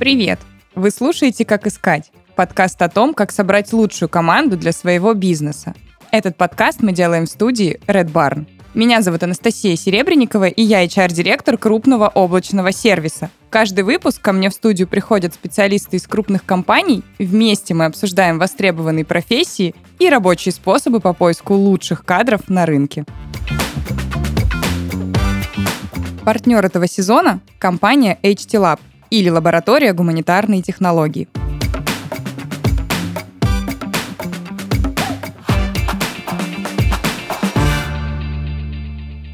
[0.00, 0.40] Привет!
[0.74, 5.74] Вы слушаете «Как искать»– подкаст о том, как собрать лучшую команду для своего бизнеса.
[6.10, 8.46] Этот подкаст мы делаем в студии Red Barn.
[8.72, 13.28] Меня зовут Анастасия Серебренникова, и я HR-директор крупного облачного сервиса.
[13.50, 17.02] Каждый выпуск ко мне в студию приходят специалисты из крупных компаний.
[17.18, 23.04] Вместе мы обсуждаем востребованные профессии и рабочие способы по поиску лучших кадров на рынке.
[26.24, 28.78] Партнер этого сезона– компания HT Lab
[29.10, 31.28] или лаборатория гуманитарной технологии.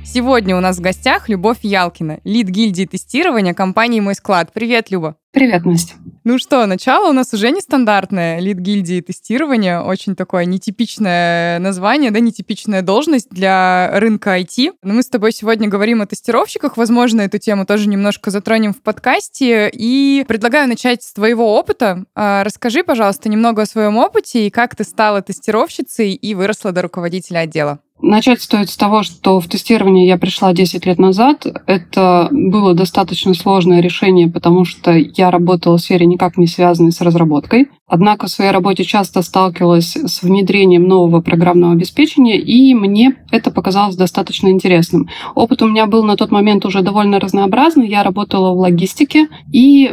[0.04, 4.50] Сегодня у нас в гостях Любовь Ялкина, лид гильдии тестирования компании «Мой склад».
[4.54, 5.16] Привет, Люба.
[5.36, 5.92] Привет, Настя.
[6.24, 8.40] Ну что, начало у нас уже нестандартное.
[8.40, 9.82] Лид гильдии тестирования.
[9.82, 14.76] Очень такое нетипичное название, да, нетипичная должность для рынка IT.
[14.82, 16.78] Но мы с тобой сегодня говорим о тестировщиках.
[16.78, 19.70] Возможно, эту тему тоже немножко затронем в подкасте.
[19.70, 22.06] И предлагаю начать с твоего опыта.
[22.14, 26.80] А, расскажи, пожалуйста, немного о своем опыте и как ты стала тестировщицей и выросла до
[26.80, 27.80] руководителя отдела.
[28.02, 31.46] Начать стоит с того, что в тестирование я пришла 10 лет назад.
[31.66, 37.00] Это было достаточно сложное решение, потому что я работала в сфере никак не связанной с
[37.00, 37.68] разработкой.
[37.88, 43.96] Однако в своей работе часто сталкивалась с внедрением нового программного обеспечения, и мне это показалось
[43.96, 45.08] достаточно интересным.
[45.34, 47.88] Опыт у меня был на тот момент уже довольно разнообразный.
[47.88, 49.90] Я работала в логистике и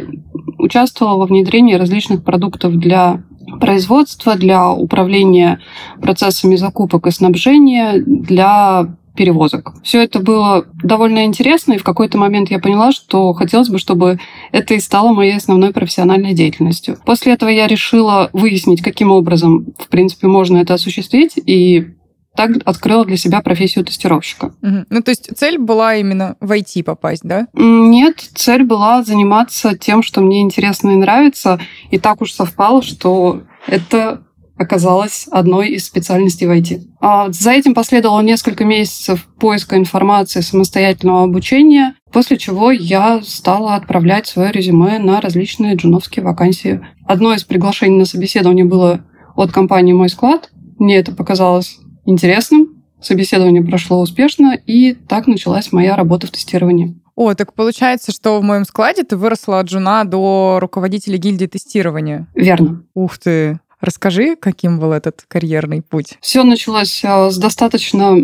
[0.58, 3.22] участвовала во внедрении различных продуктов для
[3.60, 5.60] производства, для управления
[6.00, 9.74] процессами закупок и снабжения, для перевозок.
[9.82, 14.18] Все это было довольно интересно, и в какой-то момент я поняла, что хотелось бы, чтобы
[14.52, 16.98] это и стало моей основной профессиональной деятельностью.
[17.06, 21.94] После этого я решила выяснить, каким образом, в принципе, можно это осуществить, и
[22.36, 24.54] так открыла для себя профессию тестировщика.
[24.62, 24.84] Угу.
[24.90, 27.46] Ну, то есть цель была именно в IT попасть, да?
[27.54, 31.60] Нет, цель была заниматься тем, что мне интересно и нравится,
[31.90, 34.24] и так уж совпало, что это
[34.56, 36.80] оказалось одной из специальностей в IT.
[37.00, 44.26] А за этим последовало несколько месяцев поиска информации, самостоятельного обучения, после чего я стала отправлять
[44.26, 46.86] свое резюме на различные джуновские вакансии.
[47.06, 49.04] Одно из приглашений на собеседование было
[49.34, 50.50] от компании «Мой склад».
[50.78, 52.82] Мне это показалось интересным.
[53.00, 56.98] Собеседование прошло успешно, и так началась моя работа в тестировании.
[57.16, 62.26] О, так получается, что в моем складе ты выросла от жена до руководителя гильдии тестирования.
[62.34, 62.84] Верно.
[62.94, 63.60] Ух ты.
[63.80, 66.16] Расскажи, каким был этот карьерный путь?
[66.22, 68.16] Все началось э, с достаточно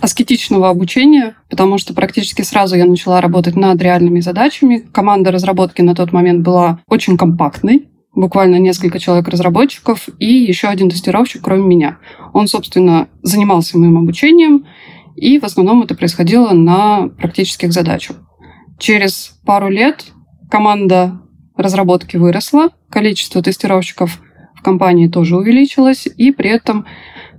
[0.00, 4.84] аскетичного обучения, потому что практически сразу я начала работать над реальными задачами.
[4.92, 11.42] Команда разработки на тот момент была очень компактной буквально несколько человек-разработчиков и еще один тестировщик,
[11.42, 11.98] кроме меня.
[12.32, 14.66] Он, собственно, занимался моим обучением,
[15.16, 18.16] и в основном это происходило на практических задачах.
[18.78, 20.04] Через пару лет
[20.50, 21.20] команда
[21.56, 24.20] разработки выросла, количество тестировщиков
[24.54, 26.86] в компании тоже увеличилось, и при этом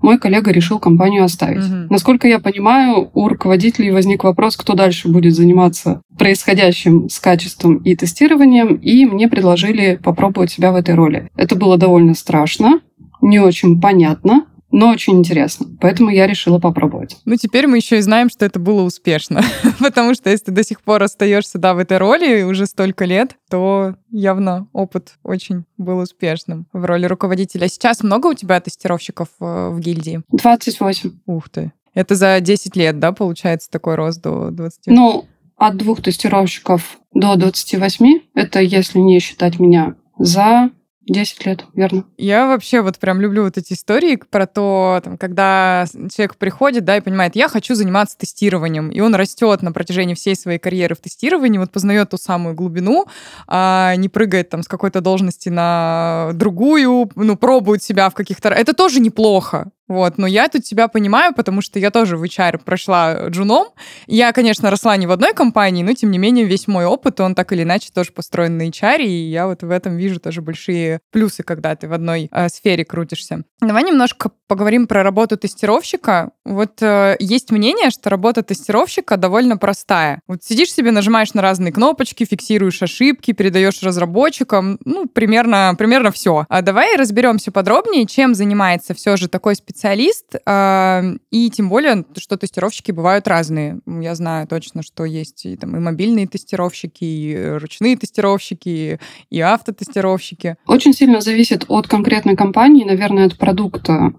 [0.06, 1.66] мой коллега решил компанию оставить.
[1.66, 1.88] Угу.
[1.90, 7.96] Насколько я понимаю, у руководителей возник вопрос, кто дальше будет заниматься происходящим с качеством и
[7.96, 11.30] тестированием, и мне предложили попробовать себя в этой роли.
[11.36, 12.82] Это было довольно страшно,
[13.22, 15.68] не очень понятно, но очень интересно.
[15.80, 17.18] Поэтому я решила попробовать.
[17.26, 19.42] Ну, теперь мы еще и знаем, что это было успешно.
[19.80, 23.38] Потому что если ты до сих пор остаешься да, в этой роли уже столько лет,
[23.50, 27.68] то явно опыт очень был успешным в роли руководителя.
[27.68, 30.24] Сейчас много у тебя тестировщиков э, в гильдии?
[30.32, 31.12] 28.
[31.26, 31.72] Ух ты.
[31.94, 34.88] Это за 10 лет, да, получается, такой рост до 20?
[34.88, 35.26] Ну,
[35.58, 40.70] от двух тестировщиков до 28, это если не считать меня, за
[41.08, 42.06] 10 лет, верно.
[42.18, 46.98] Я вообще вот прям люблю вот эти истории про то, там, когда человек приходит, да,
[46.98, 51.00] и понимает, я хочу заниматься тестированием, и он растет на протяжении всей своей карьеры в
[51.00, 53.06] тестировании, вот познает ту самую глубину,
[53.48, 58.50] а не прыгает там с какой-то должности на другую, ну, пробует себя в каких-то...
[58.50, 59.72] Это тоже неплохо.
[59.88, 63.68] Вот, но я тут тебя понимаю, потому что я тоже в HR прошла джуном.
[64.08, 67.36] Я, конечно, росла не в одной компании, но тем не менее весь мой опыт, он
[67.36, 71.02] так или иначе тоже построен на HR, и я вот в этом вижу тоже большие
[71.12, 73.44] плюсы, когда ты в одной э, сфере крутишься.
[73.62, 76.32] Давай немножко поговорим про работу тестировщика.
[76.46, 80.22] Вот э, есть мнение, что работа тестировщика довольно простая.
[80.28, 86.46] Вот сидишь себе, нажимаешь на разные кнопочки, фиксируешь ошибки, передаешь разработчикам, ну, примерно, примерно все.
[86.50, 92.06] А давай разберемся подробнее, чем занимается все же такой специалист специалист, а, и тем более,
[92.18, 93.82] что тестировщики бывают разные.
[93.86, 99.00] Я знаю точно, что есть и, там, и мобильные тестировщики, и ручные тестировщики,
[99.30, 100.56] и автотестировщики.
[100.66, 104.14] Очень сильно зависит от конкретной компании, наверное, от продукта,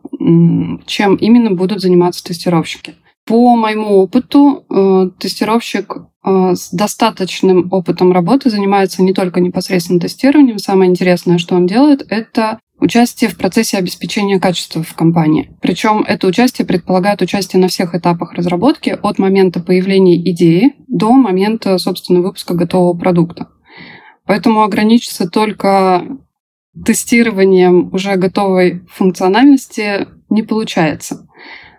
[0.87, 2.95] чем именно будут заниматься тестировщики.
[3.25, 10.59] По моему опыту, э, тестировщик э, с достаточным опытом работы занимается не только непосредственно тестированием.
[10.59, 15.57] Самое интересное, что он делает, это участие в процессе обеспечения качества в компании.
[15.61, 21.79] Причем это участие предполагает участие на всех этапах разработки от момента появления идеи до момента,
[21.79, 23.49] собственно, выпуска готового продукта.
[24.27, 26.05] Поэтому ограничиться только
[26.85, 31.27] тестированием уже готовой функциональности не получается.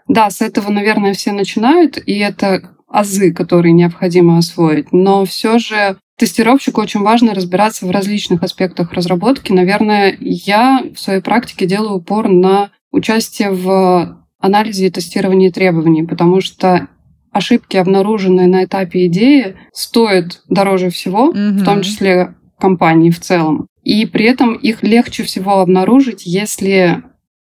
[0.08, 4.94] Да, с этого, наверное, все начинают, и это азы, которые необходимо освоить.
[4.94, 9.52] Но все же тестировщику очень важно разбираться в различных аспектах разработки.
[9.52, 16.42] Наверное, я в своей практике делаю упор на участие в анализе и тестировании требований, потому
[16.42, 16.90] что
[17.32, 21.52] ошибки, обнаруженные на этапе идеи, стоят дороже всего, mm-hmm.
[21.52, 23.68] в том числе компании в целом.
[23.84, 27.04] И при этом их легче всего обнаружить, если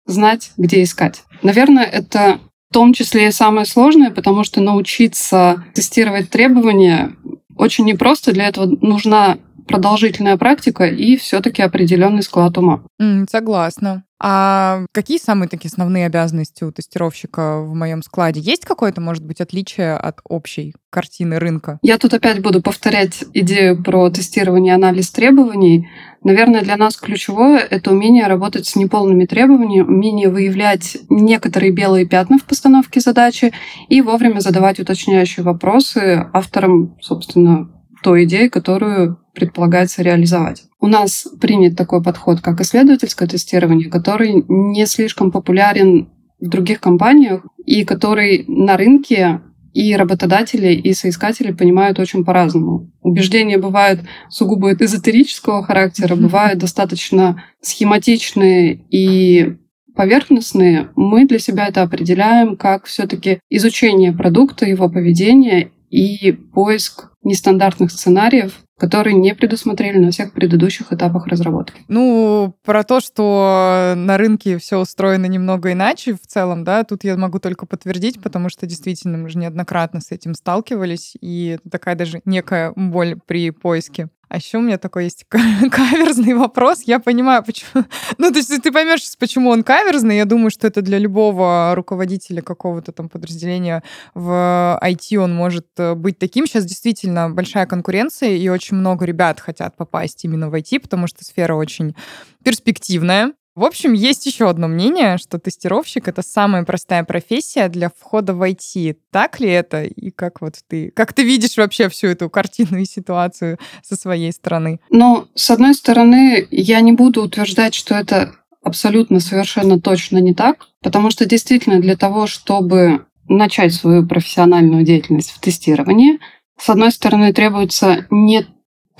[0.07, 1.23] знать, где искать.
[1.43, 2.41] Наверное, это
[2.71, 7.17] в том числе и самое сложное, потому что научиться тестировать требования
[7.61, 8.33] очень непросто.
[8.33, 12.83] Для этого нужна продолжительная практика и все-таки определенный склад ума.
[13.01, 14.05] Mm, согласна.
[14.23, 18.41] А какие самые такие основные обязанности у тестировщика в моем складе?
[18.41, 21.79] Есть какое-то, может быть, отличие от общей картины рынка?
[21.83, 25.89] Я тут опять буду повторять идею про тестирование и анализ требований.
[26.23, 32.39] Наверное, для нас ключевое— это умение работать с неполными требованиями, умение выявлять некоторые белые пятна
[32.39, 33.53] в постановке задачи
[33.89, 37.71] и вовремя задавать уточняющие вопросы авторам, собственно,
[38.03, 40.65] той идеи, которую предполагается реализовать.
[40.79, 47.47] У нас принят такой подход, как исследовательское тестирование, который не слишком популярен в других компаниях
[47.65, 49.41] и который на рынке
[49.73, 52.91] и работодатели, и соискатели понимают очень по-разному.
[53.03, 59.57] Убеждения бывают сугубо эзотерического характера, бывают достаточно схематичные и
[59.95, 60.91] поверхностные.
[60.97, 68.61] Мы для себя это определяем как все-таки изучение продукта, его поведения и поиск нестандартных сценариев,
[68.81, 71.83] которые не предусмотрели на всех предыдущих этапах разработки.
[71.89, 77.15] Ну, про то, что на рынке все устроено немного иначе в целом, да, тут я
[77.19, 81.95] могу только подтвердить, потому что действительно мы же неоднократно с этим сталкивались, и это такая
[81.95, 86.83] даже некая боль при поиске а еще у меня такой есть каверзный вопрос.
[86.83, 87.85] Я понимаю, почему...
[88.19, 90.17] Ну, то есть ты поймешь, почему он каверзный.
[90.17, 93.83] Я думаю, что это для любого руководителя какого-то там подразделения
[94.15, 96.47] в IT он может э, быть таким.
[96.47, 101.25] Сейчас действительно большая конкуренция, и очень много ребят хотят попасть именно в IT, потому что
[101.25, 101.97] сфера очень
[102.45, 103.33] перспективная.
[103.57, 108.43] В общем, есть еще одно мнение, что тестировщик— это самая простая профессия для входа в
[108.43, 108.97] IT.
[109.11, 109.83] Так ли это?
[109.85, 114.33] И как вот ты, как ты видишь вообще всю эту картину и ситуацию со своей
[114.33, 114.81] стороны?
[114.91, 120.69] Ну, с одной стороны, я не буду утверждать, что это абсолютно совершенно точно не так,
[120.83, 126.19] потому что действительно для того, чтобы начать свою профессиональную деятельность в тестировании,
[126.59, 128.47] с одной стороны, требуется не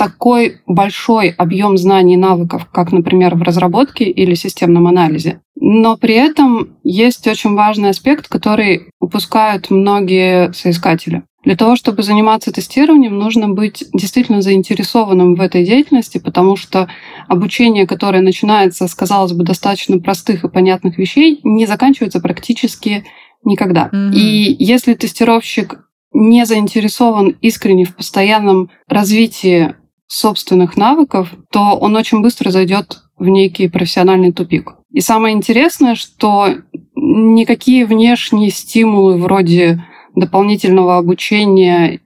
[0.01, 5.43] такой большой объем знаний и навыков, как, например, в разработке или системном анализе.
[5.57, 11.25] Но при этом есть очень важный аспект, который упускают многие соискатели.
[11.45, 16.89] Для того, чтобы заниматься тестированием, нужно быть действительно заинтересованным в этой деятельности, потому что
[17.29, 23.05] обучение, которое начинается с, казалось бы, достаточно простых и понятных вещей, не заканчивается практически
[23.45, 23.91] никогда.
[23.93, 24.15] Mm-hmm.
[24.15, 25.81] И если тестировщик
[26.13, 29.75] не заинтересован искренне в постоянном развитии
[30.11, 34.75] собственных навыков, то он очень быстро зайдет в некий профессиональный тупик.
[34.91, 36.49] И самое интересное, что
[36.97, 39.85] никакие внешние стимулы вроде
[40.17, 42.01] дополнительного обучения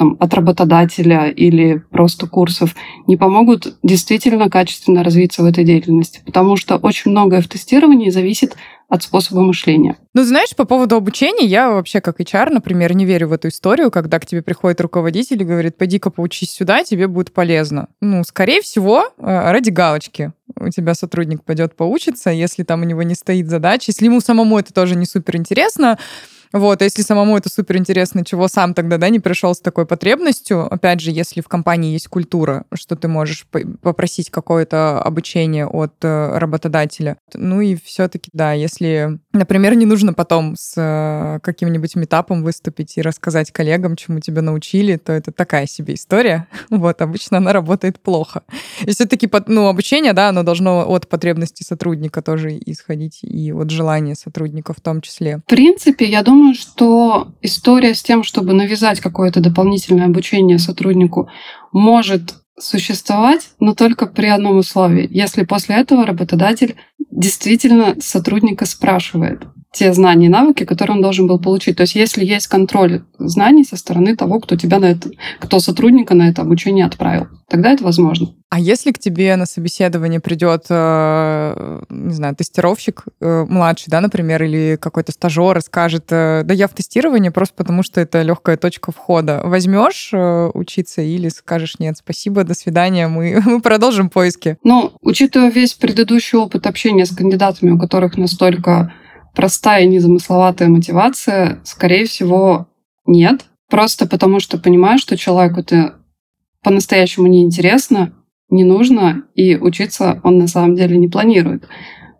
[0.00, 2.74] там, от работодателя или просто курсов
[3.06, 8.56] не помогут действительно качественно развиться в этой деятельности, потому что очень многое в тестировании зависит
[8.88, 9.98] от способа мышления.
[10.14, 13.90] Ну, знаешь, по поводу обучения, я вообще как HR, например, не верю в эту историю,
[13.90, 17.88] когда к тебе приходит руководитель и говорит, пойди-ка поучись сюда, тебе будет полезно.
[18.00, 23.02] Ну, скорее всего, э, ради галочки у тебя сотрудник пойдет поучиться, если там у него
[23.02, 25.98] не стоит задача, если ему самому это тоже не супер интересно,
[26.52, 29.86] вот, а если самому это супер интересно, чего сам тогда, да, не пришел с такой
[29.86, 33.46] потребностью, опять же, если в компании есть культура, что ты можешь
[33.82, 37.18] попросить какое-то обучение от э, работодателя.
[37.34, 43.02] Ну и все-таки, да, если, например, не нужно потом с э, каким-нибудь метапом выступить и
[43.02, 46.46] рассказать коллегам, чему тебя научили, то это такая себе история.
[46.80, 48.42] Вот, обычно она работает плохо.
[48.82, 54.14] И все-таки, ну, обучение, да, оно должно от потребностей сотрудника тоже исходить и от желания
[54.14, 55.38] сотрудника в том числе.
[55.38, 61.28] В принципе, я думаю, думаю, что история с тем, чтобы навязать какое-то дополнительное обучение сотруднику,
[61.72, 65.06] может существовать, но только при одном условии.
[65.10, 66.76] Если после этого работодатель
[67.10, 69.42] действительно сотрудника спрашивает.
[69.72, 71.76] Те знания и навыки, которые он должен был получить.
[71.76, 76.14] То есть если есть контроль знаний со стороны того, кто тебя на это, кто сотрудника
[76.14, 78.34] на это обучение отправил, тогда это возможно.
[78.52, 84.42] А если к тебе на собеседование придет, э, не знаю, тестировщик э, младший, да, например,
[84.42, 88.56] или какой-то стажер и скажет, э, да я в тестировании просто потому, что это легкая
[88.56, 89.40] точка входа.
[89.44, 94.58] Возьмешь учиться или скажешь, нет, спасибо, до свидания, мы, мы продолжим поиски?
[94.64, 98.92] Ну, учитывая весь предыдущий опыт общения с кандидатами, у которых настолько
[99.34, 102.68] простая незамысловатая мотивация, скорее всего,
[103.06, 103.46] нет.
[103.68, 105.96] Просто потому, что понимаю, что человеку это
[106.62, 108.12] по-настоящему неинтересно,
[108.48, 111.68] не нужно, и учиться он на самом деле не планирует.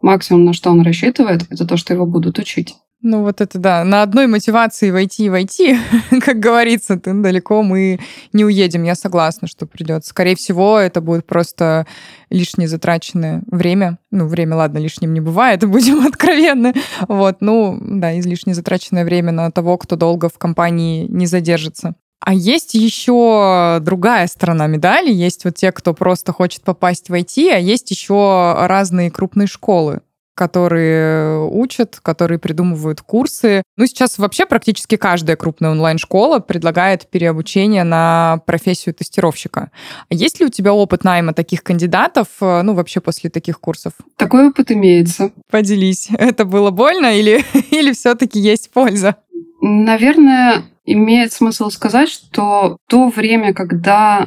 [0.01, 2.77] Максимум, на что он рассчитывает, это то, что его будут учить.
[3.03, 5.79] Ну вот это да, на одной мотивации войти и войти,
[6.21, 7.99] как говорится, ты далеко мы
[8.35, 8.83] не уедем.
[8.83, 10.11] Я согласна, что придется.
[10.11, 11.87] Скорее всего, это будет просто
[12.29, 13.99] лишнее затраченное время.
[14.11, 16.75] Ну, время, ладно, лишним не бывает, будем откровенны.
[17.09, 21.95] Вот, ну, да, излишне затраченное время на того, кто долго в компании не задержится.
[22.23, 25.11] А есть еще другая сторона медали.
[25.11, 30.03] Есть вот те, кто просто хочет попасть в IT, а есть еще разные крупные школы
[30.41, 33.63] которые учат, которые придумывают курсы.
[33.77, 39.71] Ну, сейчас вообще практически каждая крупная онлайн-школа предлагает переобучение на профессию тестировщика.
[40.09, 43.93] Есть ли у тебя опыт найма таких кандидатов, э, ну, вообще после таких курсов?
[44.17, 45.31] Такой опыт имеется.
[45.51, 46.09] Поделись.
[46.19, 49.17] Это было больно или, или все-таки есть польза?
[49.61, 54.27] Наверное, имеет смысл сказать, что то время, когда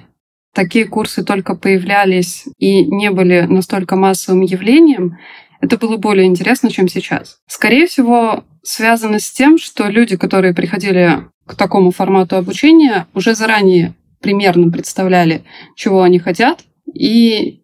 [0.53, 5.17] такие курсы только появлялись и не были настолько массовым явлением,
[5.63, 7.37] это было более интересно, чем сейчас.
[7.47, 13.95] Скорее всего, связано с тем, что люди, которые приходили к такому формату обучения, уже заранее
[14.19, 15.45] примерно представляли,
[15.77, 17.61] чего они хотят, и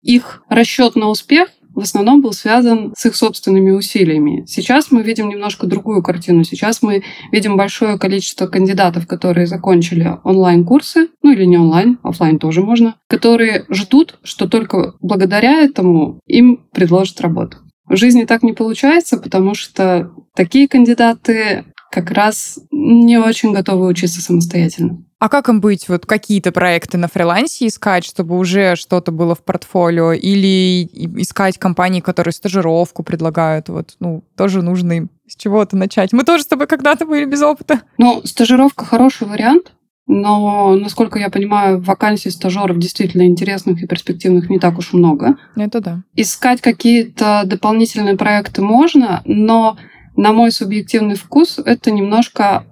[0.00, 4.44] их расчет на успех в основном был связан с их собственными усилиями.
[4.46, 6.44] Сейчас мы видим немножко другую картину.
[6.44, 7.02] Сейчас мы
[7.32, 13.64] видим большое количество кандидатов, которые закончили онлайн-курсы, ну или не онлайн, офлайн тоже можно, которые
[13.70, 17.58] ждут, что только благодаря этому им предложат работу.
[17.86, 24.20] В жизни так не получается, потому что такие кандидаты как раз не очень готовы учиться
[24.20, 25.04] самостоятельно.
[25.24, 25.88] А как им быть?
[25.88, 30.12] Вот какие-то проекты на фрилансе искать, чтобы уже что-то было в портфолио?
[30.12, 30.84] Или
[31.18, 33.70] искать компании, которые стажировку предлагают?
[33.70, 36.12] Вот, ну, тоже нужно им с чего-то начать.
[36.12, 37.80] Мы тоже с тобой когда-то были без опыта.
[37.96, 39.72] Ну, стажировка хороший вариант,
[40.06, 45.38] но, насколько я понимаю, вакансий стажеров действительно интересных и перспективных не так уж много.
[45.56, 46.02] Это да.
[46.14, 49.78] Искать какие-то дополнительные проекты можно, но
[50.16, 52.66] на мой субъективный вкус это немножко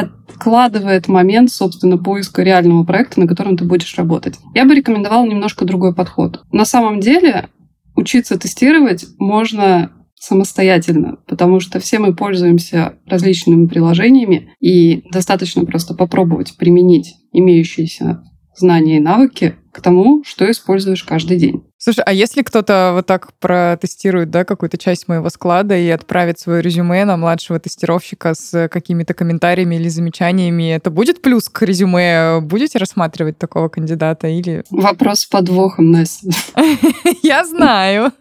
[0.00, 4.38] откладывает момент, собственно, поиска реального проекта, на котором ты будешь работать.
[4.54, 6.42] Я бы рекомендовала немножко другой подход.
[6.52, 7.48] На самом деле
[7.94, 16.56] учиться тестировать можно самостоятельно, потому что все мы пользуемся различными приложениями, и достаточно просто попробовать
[16.58, 18.22] применить имеющиеся
[18.54, 21.64] знания и навыки к тому, что используешь каждый день.
[21.82, 26.60] Слушай, а если кто-то вот так протестирует, да, какую-то часть моего склада и отправит свое
[26.60, 32.40] резюме на младшего тестировщика с какими-то комментариями или замечаниями, это будет плюс к резюме?
[32.42, 34.62] Будете рассматривать такого кандидата или...
[34.68, 36.28] Вопрос с подвохом, Настя.
[37.22, 38.12] Я знаю.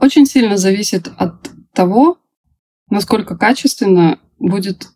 [0.00, 2.16] Очень сильно зависит от того,
[2.88, 4.88] насколько качественно будет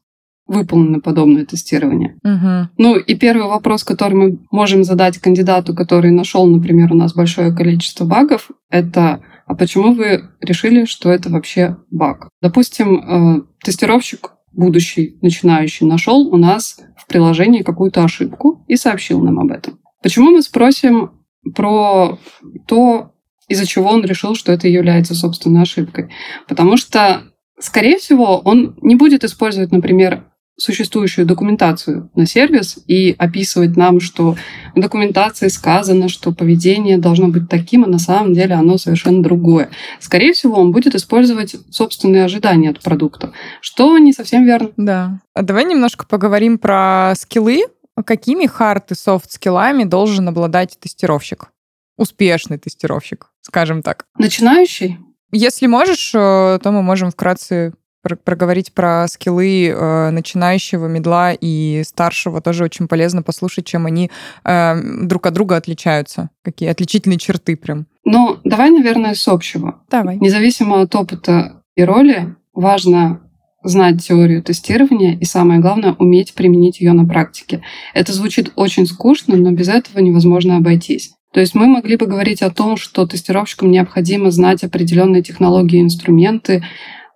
[0.50, 2.18] выполнено подобное тестирование.
[2.24, 2.70] Угу.
[2.78, 7.54] Ну и первый вопрос, который мы можем задать кандидату, который нашел, например, у нас большое
[7.54, 12.28] количество багов, это а почему вы решили, что это вообще баг?
[12.40, 19.38] Допустим, э, тестировщик будущий, начинающий, нашел у нас в приложении какую-то ошибку и сообщил нам
[19.38, 19.78] об этом.
[20.02, 21.12] Почему мы спросим
[21.54, 22.18] про
[22.66, 23.12] то,
[23.48, 26.10] из-за чего он решил, что это является собственной ошибкой?
[26.48, 27.22] Потому что,
[27.58, 30.29] скорее всего, он не будет использовать, например,
[30.60, 34.36] существующую документацию на сервис и описывать нам, что
[34.74, 39.70] в документации сказано, что поведение должно быть таким, а на самом деле оно совершенно другое.
[40.00, 44.70] Скорее всего, он будет использовать собственные ожидания от продукта, что не совсем верно.
[44.76, 45.20] Да.
[45.34, 47.64] А давай немножко поговорим про скиллы.
[48.04, 51.50] Какими хард и софт скиллами должен обладать тестировщик?
[51.96, 54.06] Успешный тестировщик, скажем так.
[54.18, 54.98] Начинающий?
[55.32, 62.40] Если можешь, э, то мы можем вкратце проговорить про скиллы э, начинающего медла и старшего
[62.40, 64.10] тоже очень полезно послушать, чем они
[64.44, 67.86] э, друг от друга отличаются, какие отличительные черты прям.
[68.04, 69.82] Ну, давай, наверное, с общего.
[69.90, 70.16] Давай.
[70.16, 73.20] Независимо от опыта и роли, важно
[73.62, 77.62] знать теорию тестирования и, самое главное, уметь применить ее на практике.
[77.94, 81.12] Это звучит очень скучно, но без этого невозможно обойтись.
[81.32, 85.82] То есть мы могли бы говорить о том, что тестировщикам необходимо знать определенные технологии и
[85.82, 86.64] инструменты,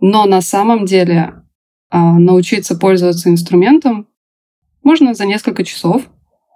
[0.07, 1.33] Но на самом деле
[1.89, 4.07] а, научиться пользоваться инструментом
[4.83, 6.03] можно за несколько часов,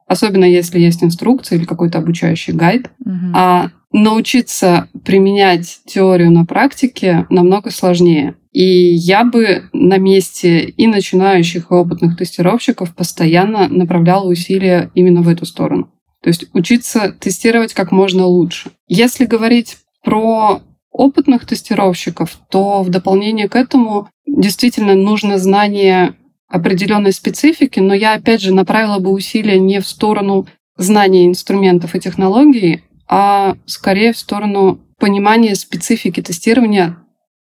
[0.07, 2.91] особенно если есть инструкция или какой-то обучающий гайд.
[3.01, 3.33] Угу.
[3.33, 8.37] А научиться применять теорию на практике намного сложнее.
[8.53, 15.29] И я бы на месте и начинающих, и опытных тестировщиков постоянно направляла усилия именно в
[15.29, 15.91] эту сторону.
[16.23, 18.73] То есть учиться тестировать как можно лучше.
[18.89, 20.61] Если говорить про
[20.91, 26.15] опытных тестировщиков, то в дополнение к этому действительно нужно знание
[26.49, 32.01] определенной специфики, но я опять же направила бы усилия не в сторону знания инструментов и
[32.01, 36.99] технологий, а скорее в сторону понимания специфики тестирования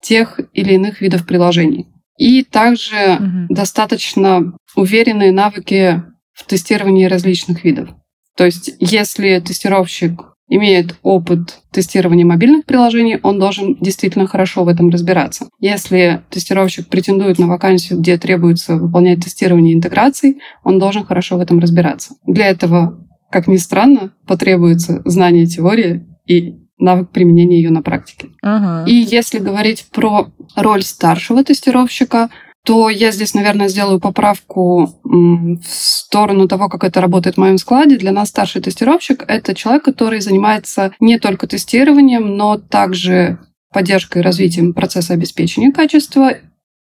[0.01, 1.87] тех или иных видов приложений.
[2.17, 3.53] И также угу.
[3.53, 6.03] достаточно уверенные навыки
[6.33, 7.89] в тестировании различных видов.
[8.35, 14.89] То есть, если тестировщик имеет опыт тестирования мобильных приложений, он должен действительно хорошо в этом
[14.89, 15.47] разбираться.
[15.59, 21.59] Если тестировщик претендует на вакансию, где требуется выполнять тестирование интеграций, он должен хорошо в этом
[21.59, 22.15] разбираться.
[22.25, 28.29] Для этого, как ни странно, потребуется знание теории и навык применения ее на практике.
[28.41, 28.89] Ага.
[28.89, 32.29] И если говорить про роль старшего тестировщика,
[32.65, 37.97] то я здесь, наверное, сделаю поправку в сторону того, как это работает в моем складе.
[37.97, 43.39] Для нас старший тестировщик— это человек, который занимается не только тестированием, но также
[43.71, 46.33] поддержкой и развитием процесса обеспечения качества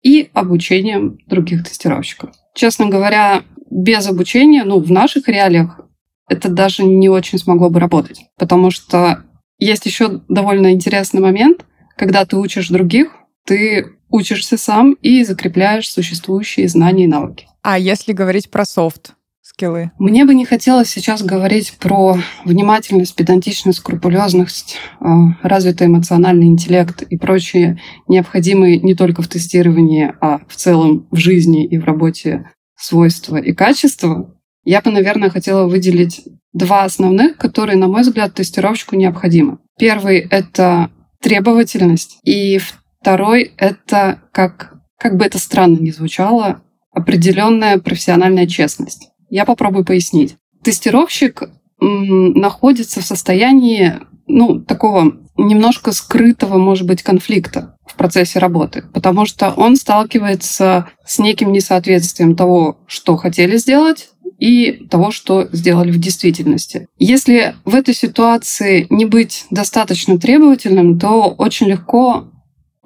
[0.02, 2.30] и обучением других тестировщиков.
[2.54, 5.80] Честно говоря, без обучения, ну, в наших реалиях
[6.28, 9.25] это даже не очень смогло бы работать, потому что
[9.59, 11.64] есть еще довольно интересный момент,
[11.97, 13.12] когда ты учишь других,
[13.45, 17.46] ты учишься сам и закрепляешь существующие знания и навыки.
[17.62, 19.12] А если говорить про софт?
[19.56, 19.90] скиллы?
[19.99, 27.16] Мне бы не хотелось сейчас говорить про внимательность, педантичность, скрупулезность, а, развитый эмоциональный интеллект и
[27.16, 33.37] прочие необходимые не только в тестировании, а в целом в жизни и в работе свойства
[33.37, 34.35] и качества.
[34.64, 39.59] Я бы, наверное, хотела выделить два основных, которые, на мой взгляд, тестировщику необходимы.
[39.79, 40.90] Первый— это
[41.22, 42.61] требовательность, и
[43.07, 49.11] Второй— это, как, как бы это странно ни звучало, определенная профессиональная честность.
[49.31, 50.35] Я попробую пояснить.
[50.64, 51.45] Тестировщик
[51.79, 53.92] находится в состоянии,
[54.27, 61.21] ну, такого немножко скрытого, может быть, конфликта в процессе работы, потому что он сталкивается с
[61.21, 64.09] неким несоответствием того, что хотели сделать,
[64.40, 66.88] и того, что сделали в действительности.
[66.99, 72.33] Если в этой ситуации не быть достаточно требовательным, то очень легко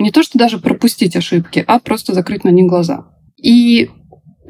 [0.00, 3.06] не то, что даже пропустить ошибки, а просто закрыть на них глаза.
[3.36, 3.90] И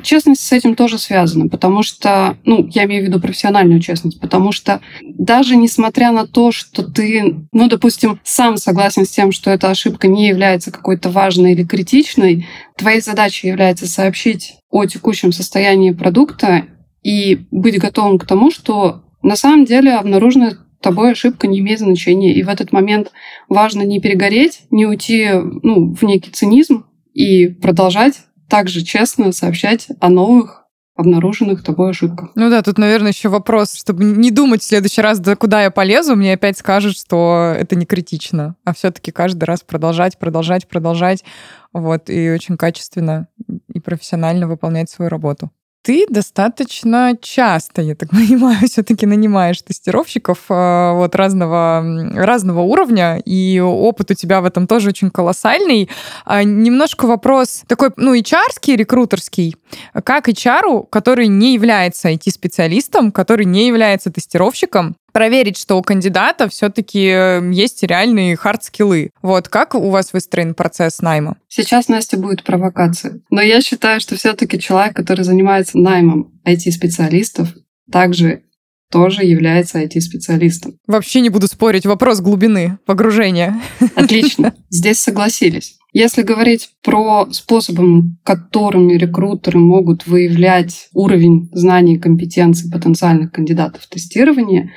[0.02, 4.52] честность с этим тоже связана, потому что, ну, я имею в виду профессиональную честность, потому
[4.52, 9.70] что даже несмотря на то, что ты, ну, допустим, сам согласен с тем, что эта
[9.70, 16.66] ошибка не является какой-то важной или критичной, твоей задачей является сообщить о текущем состоянии продукта
[17.02, 22.34] и быть готовым к тому, что на самом деле обнаружена тобой ошибка не имеет значения.
[22.34, 23.12] И в этот момент
[23.48, 25.28] важно не перегореть, не уйти
[25.62, 30.60] ну, в некий цинизм и продолжать также честно сообщать о новых
[30.96, 32.30] обнаруженных тобой ошибках.
[32.34, 35.70] Ну да, тут, наверное, еще вопрос, чтобы не думать в следующий раз, да куда я
[35.70, 41.24] полезу, мне опять скажут, что это не критично, а все-таки каждый раз продолжать, продолжать, продолжать,
[41.72, 43.28] вот, и очень качественно
[43.72, 45.50] и профессионально выполнять свою работу.
[45.82, 51.82] Ты достаточно часто, я так понимаю, все-таки нанимаешь тестировщиков э, вот разного,
[52.14, 55.88] разного уровня, и опыт у тебя в этом тоже очень колоссальный.
[56.26, 59.56] А немножко вопрос такой, ну, HR-ский, рекрутерский.
[60.04, 67.06] Как HR, который не является IT-специалистом, который не является тестировщиком, проверить, что у кандидата все-таки
[67.06, 69.10] э, есть реальные хард-скиллы.
[69.22, 71.36] Вот как у вас выстроен процесс найма?
[71.48, 73.20] Сейчас, Настя, будет провокация.
[73.30, 77.48] Но я считаю, что все-таки человек, который занимается наймом IT-специалистов,
[77.90, 78.42] также
[78.90, 80.74] тоже является IT-специалистом.
[80.86, 83.60] Вообще не буду спорить, вопрос глубины погружения.
[83.94, 85.76] Отлично, здесь согласились.
[85.92, 93.88] Если говорить про способы, которыми рекрутеры могут выявлять уровень знаний и компетенций потенциальных кандидатов в
[93.88, 94.72] тестирование,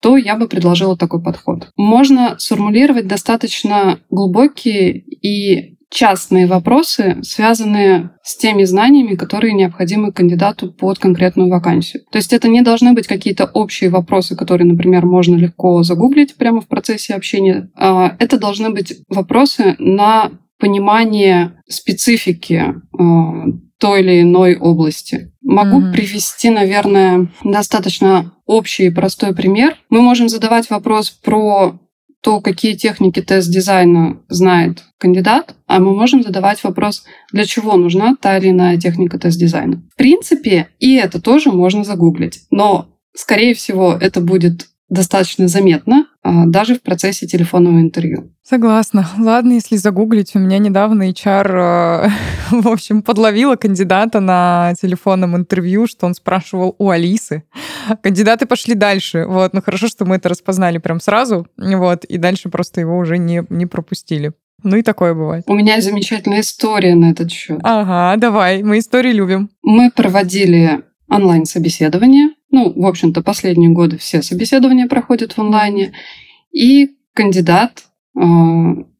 [0.00, 1.70] то я бы предложила такой подход.
[1.76, 10.98] Можно сформулировать достаточно глубокие и частные вопросы, связанные с теми знаниями, которые необходимы кандидату под
[10.98, 12.02] конкретную вакансию.
[12.10, 16.60] То есть это не должны быть какие-то общие вопросы, которые, например, можно легко загуглить прямо
[16.60, 17.70] в процессе общения.
[17.74, 23.44] А, это должны быть вопросы на понимание специфики а,
[23.78, 25.32] той или иной области.
[25.42, 25.92] Могу mm-hmm.
[25.92, 29.76] привести, наверное, достаточно общий и простой пример.
[29.88, 31.78] Мы можем задавать вопрос про
[32.20, 38.38] то, какие техники тест-дизайна знает кандидат, а мы можем задавать вопрос, для чего нужна та
[38.38, 39.82] или иная техника тест-дизайна.
[39.92, 42.40] В принципе, и это тоже можно загуглить.
[42.50, 46.06] Но, скорее всего, это будет достаточно заметно
[46.46, 48.30] даже в процессе телефонного интервью.
[48.42, 49.06] Согласна.
[49.18, 52.08] Ладно, если загуглить, у меня недавно HR, э,
[52.62, 57.44] в общем, подловила кандидата на телефонном интервью, что он спрашивал у Алисы.
[58.02, 59.26] Кандидаты пошли дальше.
[59.26, 63.18] Вот, ну хорошо, что мы это распознали прям сразу, вот, и дальше просто его уже
[63.18, 64.32] не, не пропустили.
[64.62, 65.44] Ну и такое бывает.
[65.46, 67.60] У меня замечательная история на этот счет.
[67.62, 69.50] Ага, давай, мы истории любим.
[69.62, 75.92] Мы проводили онлайн-собеседование ну, в общем-то, последние годы все собеседования проходят в онлайне.
[76.50, 77.84] И кандидат
[78.16, 78.22] э,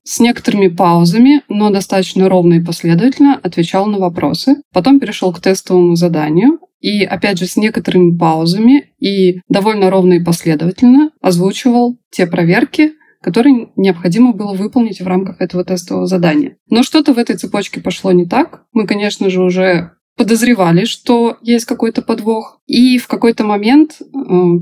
[0.04, 4.56] с некоторыми паузами, но достаточно ровно и последовательно отвечал на вопросы.
[4.72, 6.58] Потом перешел к тестовому заданию.
[6.80, 13.70] И, опять же, с некоторыми паузами и довольно ровно и последовательно озвучивал те проверки, которые
[13.74, 16.56] необходимо было выполнить в рамках этого тестового задания.
[16.70, 18.64] Но что-то в этой цепочке пошло не так.
[18.72, 22.60] Мы, конечно же, уже подозревали, что есть какой-то подвох.
[22.66, 24.02] И в какой-то момент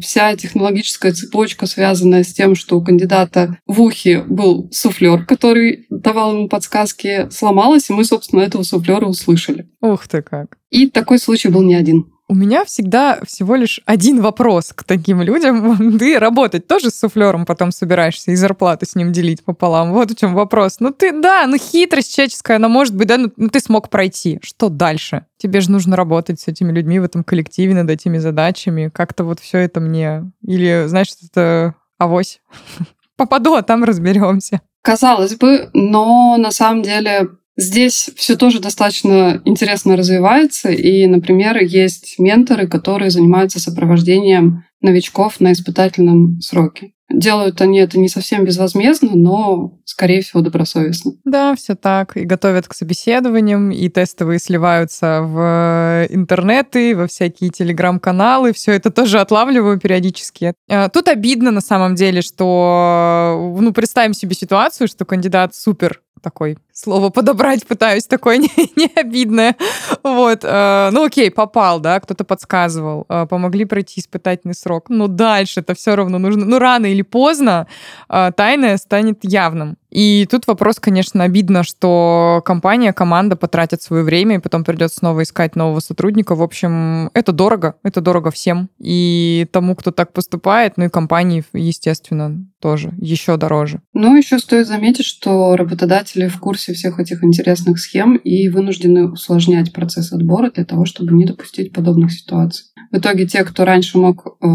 [0.01, 6.35] вся технологическая цепочка, связанная с тем, что у кандидата в ухе был суфлер, который давал
[6.35, 9.69] ему подсказки, сломалась, и мы, собственно, этого суфлера услышали.
[9.81, 10.59] Ух ты как.
[10.71, 12.13] И такой случай был не один.
[12.29, 15.97] У меня всегда всего лишь один вопрос к таким людям.
[15.99, 19.93] Ты работать тоже с суфлером потом собираешься и зарплату с ним делить пополам.
[19.93, 20.81] Вот в чем вопрос.
[20.81, 24.41] Ну ты, да, ну хитрость человеческая, она может быть, да, ну, ну ты смог пройти.
[24.43, 25.27] Что дальше?
[25.39, 28.91] Тебе же нужно работать с этими людьми в этом коллективе над этими задачами.
[28.93, 30.31] Как-то вот все это мне...
[30.43, 32.41] Или, знаешь, это авось.
[33.17, 34.61] Попаду, а там разберемся.
[34.83, 42.19] Казалось бы, но на самом деле Здесь все тоже достаточно интересно развивается, и, например, есть
[42.19, 46.93] менторы, которые занимаются сопровождением новичков на испытательном сроке.
[47.09, 51.13] Делают они это не совсем безвозмездно, но, скорее всего, добросовестно.
[51.25, 52.17] Да, все так.
[52.17, 58.53] И готовят к собеседованиям, и тестовые сливаются в интернеты, во всякие телеграм-каналы.
[58.53, 60.55] Все это тоже отлавливаю периодически.
[60.69, 66.59] А, тут обидно на самом деле, что, ну, представим себе ситуацию, что кандидат супер такой
[66.73, 69.57] слово подобрать пытаюсь, такое не, не обидное.
[70.03, 70.41] Вот.
[70.43, 74.87] Э, ну окей, попал, да, кто-то подсказывал, э, помогли пройти испытательный срок.
[74.89, 76.45] Но дальше это все равно нужно.
[76.45, 77.67] Ну рано поздно
[78.09, 79.77] э, тайное станет явным.
[79.97, 85.23] И тут вопрос, конечно, обидно, что компания, команда потратят свое время, и потом придется снова
[85.23, 86.35] искать нового сотрудника.
[86.35, 88.69] В общем, это дорого, это дорого всем.
[88.79, 93.81] И тому, кто так поступает, ну и компании, естественно, тоже еще дороже.
[93.95, 99.73] Ну, еще стоит заметить, что работодатели в курсе всех этих интересных схем и вынуждены усложнять
[99.73, 102.67] процесс отбора для того, чтобы не допустить подобных ситуаций.
[102.93, 104.47] В итоге те, кто раньше мог э,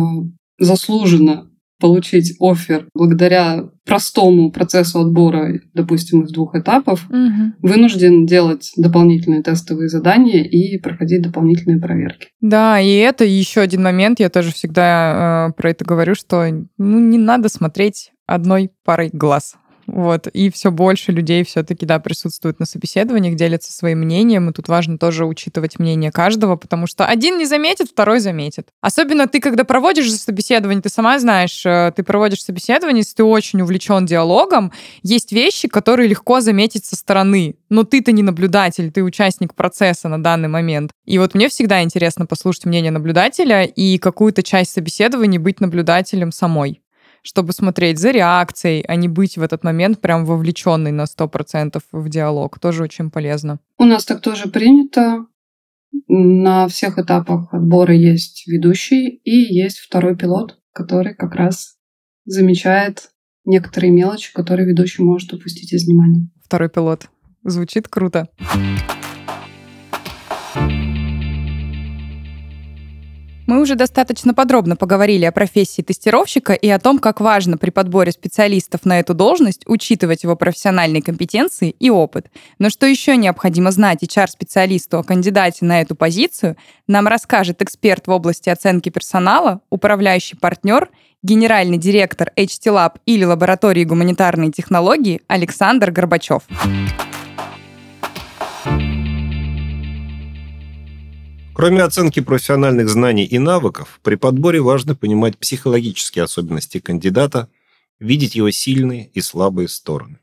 [0.59, 1.50] заслуженно
[1.81, 7.53] получить офер благодаря простому процессу отбора, допустим, из двух этапов, угу.
[7.59, 12.29] вынужден делать дополнительные тестовые задания и проходить дополнительные проверки.
[12.39, 16.99] Да, и это еще один момент, я тоже всегда э, про это говорю, что ну,
[16.99, 19.55] не надо смотреть одной парой глаз.
[19.87, 20.27] Вот.
[20.27, 24.49] И все больше людей все-таки, да, присутствуют на собеседованиях, делятся своим мнением.
[24.49, 28.69] И тут важно тоже учитывать мнение каждого, потому что один не заметит, второй заметит.
[28.81, 33.61] Особенно ты, когда проводишь собеседование, ты сама знаешь, э, ты проводишь собеседование, если ты очень
[33.61, 34.71] увлечен диалогом,
[35.03, 37.55] есть вещи, которые легко заметить со стороны.
[37.69, 40.91] Но ты-то не наблюдатель, ты участник процесса на данный момент.
[41.05, 46.81] И вот мне всегда интересно послушать мнение наблюдателя и какую-то часть собеседования быть наблюдателем самой
[47.21, 52.09] чтобы смотреть за реакцией, а не быть в этот момент прям вовлеченной на 100% в
[52.09, 52.59] диалог.
[52.59, 53.59] Тоже очень полезно.
[53.77, 55.25] У нас так тоже принято.
[56.07, 61.75] На всех этапах отбора есть ведущий и есть второй пилот, который как раз
[62.25, 63.09] замечает
[63.45, 66.29] некоторые мелочи, которые ведущий может упустить из внимания.
[66.43, 67.07] Второй пилот.
[67.43, 68.29] Звучит круто.
[73.51, 78.13] Мы уже достаточно подробно поговорили о профессии тестировщика и о том, как важно при подборе
[78.13, 82.27] специалистов на эту должность учитывать его профессиональные компетенции и опыт.
[82.59, 86.55] Но что еще необходимо знать HR-специалисту о кандидате на эту позицию,
[86.87, 90.89] нам расскажет эксперт в области оценки персонала, управляющий партнер,
[91.21, 96.43] генеральный директор HT Lab или лаборатории гуманитарной технологии Александр Горбачев.
[101.61, 107.49] Кроме оценки профессиональных знаний и навыков, при подборе важно понимать психологические особенности кандидата,
[107.99, 110.17] видеть его сильные и слабые стороны.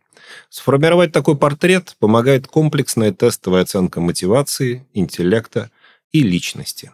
[0.48, 5.70] Сформировать такой портрет помогает комплексная тестовая оценка мотивации, интеллекта
[6.10, 6.90] и личности.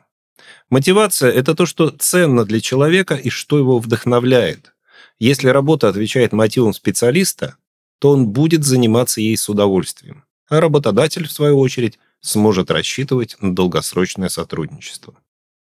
[0.69, 4.75] Мотивация– это то, что ценно для человека и что его вдохновляет.
[5.19, 7.57] Если работа отвечает мотивам специалиста,
[7.99, 13.55] то он будет заниматься ей с удовольствием, а работодатель, в свою очередь, сможет рассчитывать на
[13.55, 15.15] долгосрочное сотрудничество.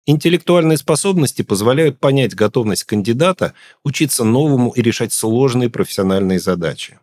[0.07, 6.99] Интеллектуальные способности позволяют понять готовность кандидата учиться новому и решать сложные профессиональные задачи.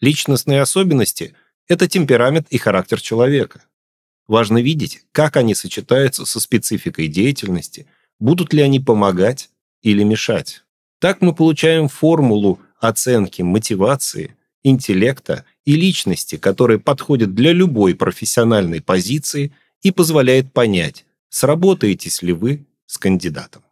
[0.00, 1.34] Личностные особенности–
[1.68, 3.62] это темперамент и характер человека.
[4.26, 7.86] Важно видеть, как они сочетаются со спецификой деятельности,
[8.18, 9.50] будут ли они помогать
[9.82, 10.64] или мешать.
[11.00, 19.52] Так мы получаем формулу оценки мотивации, интеллекта и личности, которая подходит для любой профессиональной позиции
[19.82, 23.62] и позволяет понять, сработаетесь ли вы с кандидатом.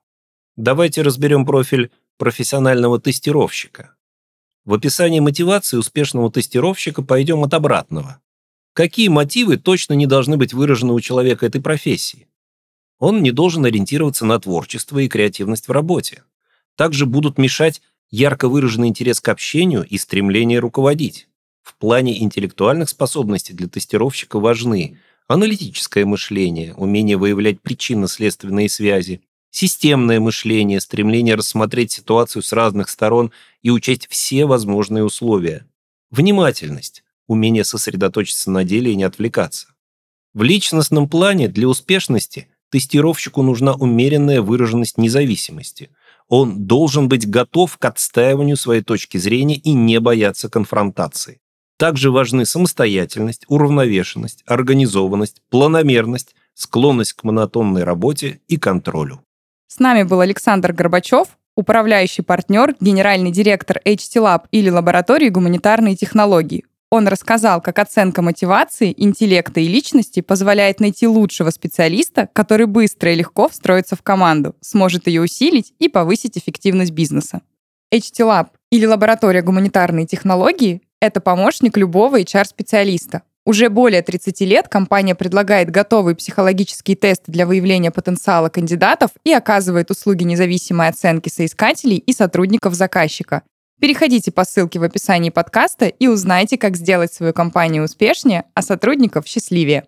[0.56, 3.94] Давайте разберем профиль профессионального тестировщика.
[4.64, 8.20] В описании мотивации успешного тестировщика пойдем от обратного.
[8.72, 12.28] Какие мотивы точно не должны быть выражены у человека этой профессии?
[12.98, 16.22] Он не должен ориентироваться на творчество и креативность в работе.
[16.76, 21.28] Также будут мешать ярко выраженный интерес к общению и стремление руководить.
[21.62, 30.80] В плане интеллектуальных способностей для тестировщика важны аналитическое мышление, умение выявлять причинно-следственные связи, системное мышление,
[30.80, 33.30] стремление рассмотреть ситуацию с разных сторон
[33.62, 35.66] и учесть все возможные условия,
[36.10, 39.68] внимательность, умение сосредоточиться на деле и не отвлекаться.
[40.34, 45.90] В личностном плане для успешности тестировщику нужна умеренная выраженность независимости–
[46.30, 51.40] он должен быть готов к отстаиванию своей точки зрения и не бояться конфронтации.
[51.76, 59.22] Также важны самостоятельность, уравновешенность, организованность, планомерность, склонность к монотонной работе и контролю.
[59.66, 66.64] С нами был Александр Горбачев, управляющий партнер, генеральный директор HT Lab или лаборатории гуманитарной технологии,
[66.90, 73.16] он рассказал, как оценка мотивации, интеллекта и личности позволяет найти лучшего специалиста, который быстро и
[73.16, 77.42] легко встроится в команду, сможет ее усилить и повысить эффективность бизнеса.
[77.94, 83.22] HT Lab или лаборатория гуманитарной технологии— это помощник любого HR-специалиста.
[83.46, 89.90] Уже более 30 лет компания предлагает готовые психологические тесты для выявления потенциала кандидатов и оказывает
[89.90, 93.42] услуги независимой оценки соискателей и сотрудников заказчика,
[93.80, 99.26] Переходите по ссылке в описании подкаста и узнайте, как сделать свою компанию успешнее, а сотрудников
[99.26, 99.84] счастливее.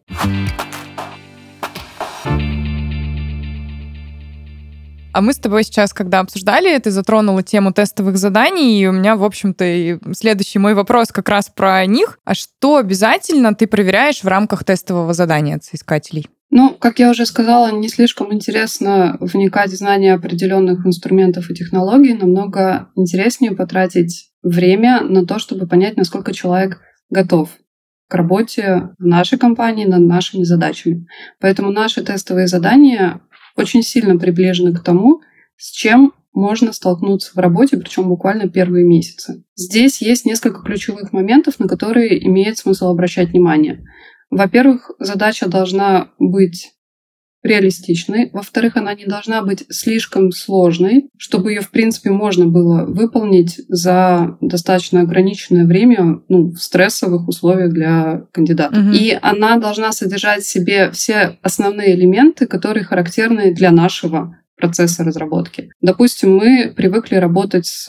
[5.15, 9.15] А мы с тобой сейчас, когда обсуждали, ты затронула тему тестовых заданий, и у меня,
[9.15, 12.19] в общем-то, следующий мой вопрос как раз про них.
[12.25, 16.31] А что обязательно ты проверяешь в рамках тестового задания от соискателей?
[16.55, 22.13] Ну, как я уже сказала, не слишком интересно вникать в знания определенных инструментов и технологий,
[22.13, 27.49] намного интереснее потратить время на то, чтобы понять, насколько человек готов
[28.07, 31.07] к работе в нашей компании над нашими задачами.
[31.41, 33.23] Поэтому наши тестовые задания
[33.57, 35.23] очень сильно приближены к тому,
[35.57, 39.43] с чем можно столкнуться в работе, причем буквально первые месяцы.
[39.55, 43.83] Здесь есть несколько ключевых моментов, на которые имеет смысл обращать внимание.
[44.33, 46.73] Во-первых, задача должна быть
[47.43, 48.31] реалистичной.
[48.33, 54.39] Во-вторых, она не должна быть слишком сложной, чтобы ее, в принципе, можно было выполнить за
[54.41, 58.81] достаточно ограниченное время ну, в стрессовых условиях для кандидата.
[58.81, 58.91] Угу.
[58.93, 65.71] И она должна содержать в себе все основные элементы, которые характерны для нашего процесса разработки.
[65.83, 67.87] Допустим, мы привыкли работать с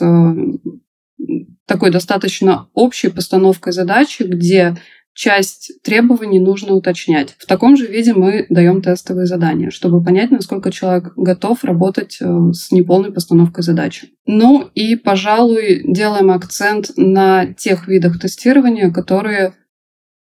[1.66, 4.76] такой достаточно общей постановкой задачи, где
[5.14, 7.34] часть требований нужно уточнять.
[7.38, 12.50] В таком же виде мы даем тестовые задания, чтобы понять, насколько человек готов работать э,
[12.52, 14.08] с неполной постановкой задачи.
[14.26, 19.54] Ну и, пожалуй, делаем акцент на тех видах тестирования, которые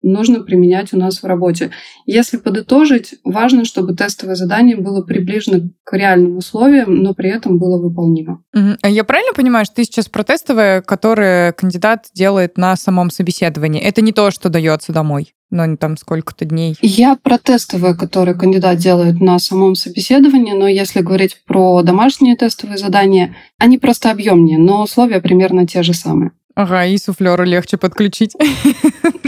[0.01, 1.71] нужно применять у нас в работе.
[2.05, 7.81] Если подытожить, важно, чтобы тестовое задание было приближено к реальным условиям, но при этом было
[7.81, 8.43] выполнимо.
[8.53, 8.89] Угу.
[8.89, 13.81] Я правильно понимаю, что ты сейчас про тестовое, которое кандидат делает на самом собеседовании?
[13.81, 15.33] Это не то, что дается домой?
[15.49, 16.75] но там сколько-то дней.
[16.81, 22.77] Я про тестовые, которые кандидат делает на самом собеседовании, но если говорить про домашние тестовые
[22.77, 26.31] задания, они просто объемнее, но условия примерно те же самые.
[26.55, 28.35] Ага, и суфлеру легче подключить.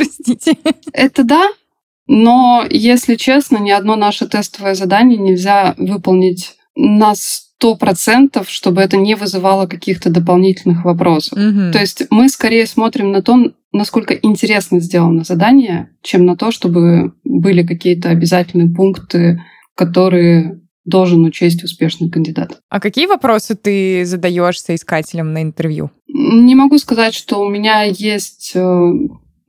[2.11, 8.97] Но, если честно, ни одно наше тестовое задание нельзя выполнить на сто процентов, чтобы это
[8.97, 11.37] не вызывало каких-то дополнительных вопросов.
[11.37, 11.71] Угу.
[11.71, 13.37] То есть мы скорее смотрим на то,
[13.71, 19.43] насколько интересно сделано задание, чем на то, чтобы были какие-то обязательные пункты,
[19.75, 22.59] которые должен учесть успешный кандидат.
[22.69, 25.91] А какие вопросы ты задаешь соискателям на интервью?
[26.07, 28.91] Не могу сказать, что у меня есть э,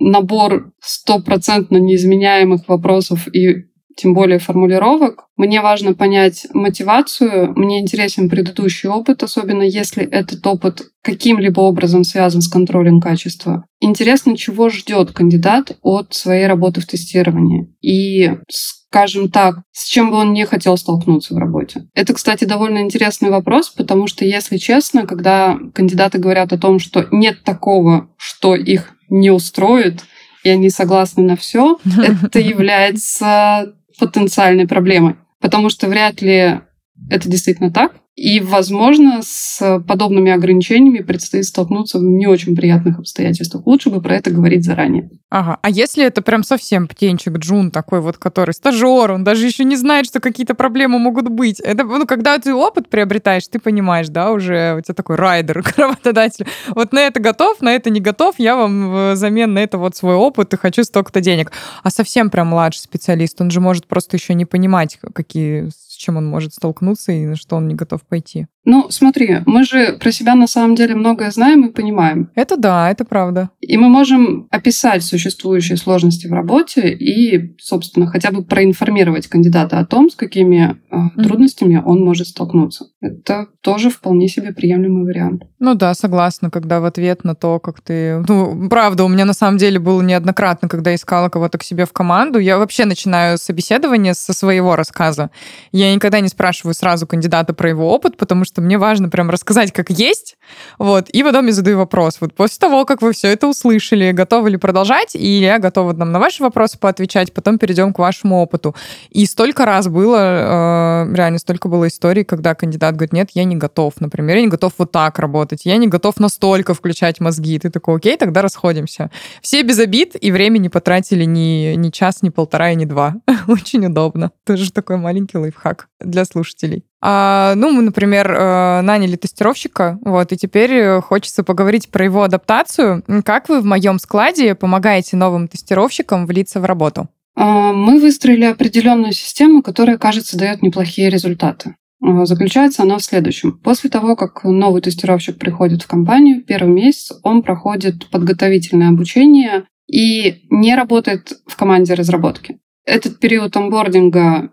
[0.00, 5.26] набор стопроцентно неизменяемых вопросов и тем более формулировок.
[5.36, 12.40] Мне важно понять мотивацию, мне интересен предыдущий опыт, особенно если этот опыт каким-либо образом связан
[12.40, 13.66] с контролем качества.
[13.80, 17.74] Интересно, чего ждет кандидат от своей работы в тестировании.
[17.82, 21.88] И скажем так, с чем бы он не хотел столкнуться в работе.
[21.94, 27.06] Это, кстати, довольно интересный вопрос, потому что, если честно, когда кандидаты говорят о том, что
[27.12, 30.05] нет такого, что их не устроит,
[30.42, 31.79] и они согласны на все,
[32.23, 35.16] это является потенциальной проблемой.
[35.40, 36.61] Потому что вряд ли
[37.08, 37.92] это действительно так.
[38.16, 43.66] И, возможно, с подобными ограничениями предстоит столкнуться в не очень приятных обстоятельствах.
[43.66, 45.08] Лучше бы про это говорить заранее.
[45.30, 45.58] Ага.
[45.62, 49.76] А если это прям совсем птенчик Джун такой вот, который стажер, он даже еще не
[49.76, 51.60] знает, что какие-то проблемы могут быть.
[51.60, 55.78] Это, ну, когда ты опыт приобретаешь, ты понимаешь, да, уже у тебя такой райдер к
[55.78, 56.46] работодателю.
[56.74, 60.16] Вот на это готов, на это не готов, я вам взамен на это вот свой
[60.16, 61.52] опыт и хочу столько-то денег.
[61.82, 66.26] А совсем прям младший специалист, он же может просто еще не понимать, какие чем он
[66.26, 68.46] может столкнуться и на что он не готов пойти.
[68.64, 72.31] Ну, смотри, мы же про себя на самом деле многое знаем и понимаем.
[72.35, 73.51] Это да, это правда.
[73.61, 79.87] И мы можем описать существующие сложности в работе и, собственно, хотя бы проинформировать кандидата о
[79.87, 82.87] том, с какими э, трудностями он может столкнуться.
[83.01, 85.42] Это тоже вполне себе приемлемый вариант.
[85.59, 88.23] Ну да, согласна, когда в ответ на то, как ты...
[88.29, 91.92] Ну, правда, у меня на самом деле было неоднократно, когда искала кого-то к себе в
[91.92, 92.38] команду.
[92.38, 95.31] Я вообще начинаю собеседование со своего рассказа.
[95.73, 99.72] Я никогда не спрашиваю сразу кандидата про его опыт, потому что мне важно прям рассказать,
[99.72, 100.36] как есть,
[100.78, 102.18] вот, и потом я задаю вопрос.
[102.20, 106.12] Вот после того, как вы все это услышали, готовы ли продолжать, и я готова нам
[106.12, 108.74] на ваши вопросы поотвечать, потом перейдем к вашему опыту.
[109.10, 113.56] И столько раз было, э, реально столько было историй, когда кандидат говорит, нет, я не
[113.56, 117.58] готов, например, я не готов вот так работать, я не готов настолько включать мозги.
[117.58, 119.10] Ты такой, окей, тогда расходимся.
[119.42, 123.16] Все без обид, и времени потратили ни, ни час, ни полтора, и ни два.
[123.48, 124.32] Очень удобно.
[124.44, 126.84] Тоже такой маленький лайфхак для слушателей.
[127.02, 132.22] А, ну, мы, например, э, наняли тестировщика, вот, и теперь э, хочется поговорить про его
[132.22, 133.02] адаптацию.
[133.24, 137.08] Как вы в моем складе помогаете новым тестировщикам влиться в работу?
[137.36, 141.74] А, мы выстроили определенную систему, которая, кажется, дает неплохие результаты.
[142.02, 143.58] А, заключается она в следующем.
[143.58, 150.42] После того, как новый тестировщик приходит в компанию, первый месяц он проходит подготовительное обучение и
[150.50, 152.58] не работает в команде разработки.
[152.84, 154.50] Этот период онбординга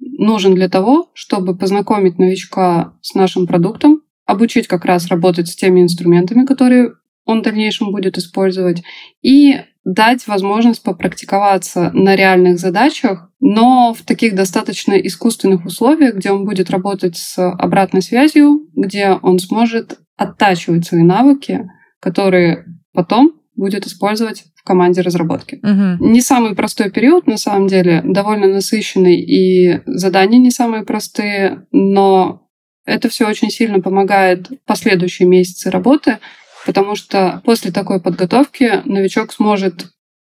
[0.00, 5.80] нужен для того, чтобы познакомить новичка с нашим продуктом, обучить как раз работать с теми
[5.80, 6.92] инструментами, которые
[7.24, 8.82] он в дальнейшем будет использовать,
[9.22, 16.44] и дать возможность попрактиковаться на реальных задачах, но в таких достаточно искусственных условиях, где он
[16.44, 24.44] будет работать с обратной связью, где он сможет оттачивать свои навыки, которые потом будет использовать
[24.68, 25.56] команде разработки.
[25.56, 26.08] Угу.
[26.08, 32.48] Не самый простой период, на самом деле, довольно насыщенный, и задания не самые простые, но
[32.86, 36.18] это все очень сильно помогает в последующие месяцы работы,
[36.64, 39.86] потому что после такой подготовки новичок сможет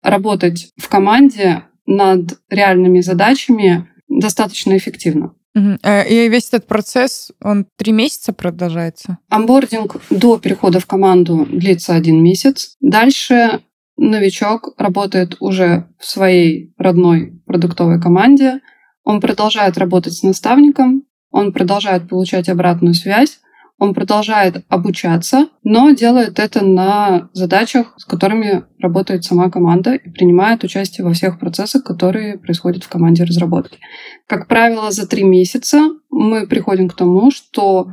[0.04, 5.34] работать в команде над реальными задачами достаточно эффективно.
[5.56, 5.78] Угу.
[6.10, 9.20] И весь этот процесс, он три месяца продолжается?
[9.30, 12.76] Амбординг до перехода в команду длится один месяц.
[12.82, 13.62] Дальше
[13.98, 18.62] новичок работает уже в своей родной продуктовой команде,
[19.04, 23.40] он продолжает работать с наставником, он продолжает получать обратную связь,
[23.78, 30.64] он продолжает обучаться, но делает это на задачах, с которыми работает сама команда и принимает
[30.64, 33.80] участие во всех процессах, которые происходят в команде разработки.
[34.28, 37.90] Как правило, за три месяца мы приходим к тому, что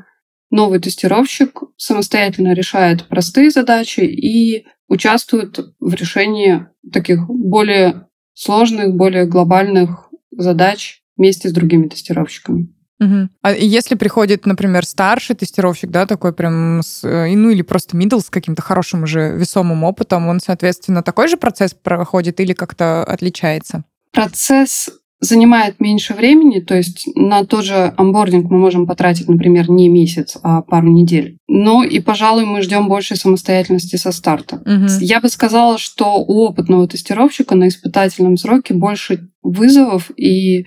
[0.51, 10.11] новый тестировщик самостоятельно решает простые задачи и участвует в решении таких более сложных, более глобальных
[10.31, 12.68] задач вместе с другими тестировщиками.
[13.00, 13.28] Угу.
[13.40, 18.20] А если приходит, например, старший тестировщик, да, такой прям, с, э, ну или просто middle
[18.20, 23.85] с каким-то хорошим уже весомым опытом, он, соответственно, такой же процесс проходит или как-то отличается?
[24.12, 24.90] Процесс
[25.23, 30.37] занимает меньше времени, то есть на тот же онбординг мы можем потратить, например, не месяц,
[30.43, 31.39] а пару недель.
[31.47, 34.57] Но и, пожалуй, мы ждем большей самостоятельности со старта.
[34.57, 34.87] Угу.
[35.01, 40.66] Я бы сказала, что у опытного тестировщика на испытательном сроке больше вызовов и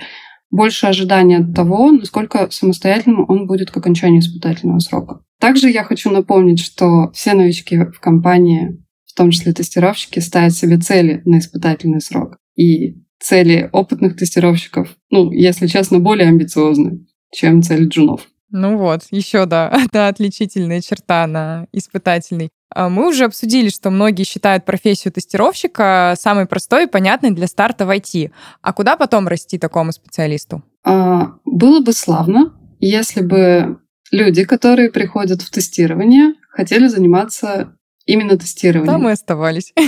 [0.52, 5.20] больше ожидания от того, насколько самостоятельным он будет к окончанию испытательного срока.
[5.42, 10.78] Также я хочу напомнить, что все новички в компании, в том числе тестировщики, ставят себе
[10.78, 12.38] цели на испытательный срок.
[12.56, 18.22] И цели опытных тестировщиков, ну, если честно, более амбициозны, чем цели джунов.
[18.52, 22.50] Ну вот, еще да, это отличительная черта на испытательный.
[22.70, 27.88] А, мы уже обсудили, что многие считают профессию тестировщика самой простой и понятной для старта
[27.88, 28.30] в IT.
[28.62, 30.62] А куда потом расти такому специалисту?
[30.84, 33.80] А, было бы славно, если бы
[34.12, 38.94] люди, которые приходят в тестирование, хотели заниматься именно тестированием.
[38.94, 39.74] Там и оставались.